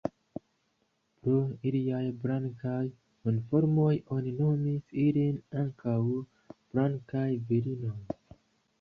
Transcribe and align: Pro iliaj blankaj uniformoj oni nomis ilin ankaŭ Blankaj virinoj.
Pro 1.25 1.35
iliaj 1.71 1.99
blankaj 2.23 2.81
uniformoj 3.33 3.93
oni 4.17 4.35
nomis 4.41 4.99
ilin 5.07 5.41
ankaŭ 5.65 5.99
Blankaj 6.11 7.31
virinoj. 7.53 7.99